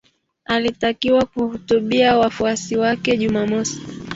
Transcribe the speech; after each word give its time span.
Alitakiwa 0.45 1.25
kuhutubia 1.25 2.17
wafuasi 2.17 2.77
wake 2.77 3.17
Jumamosi. 3.17 3.81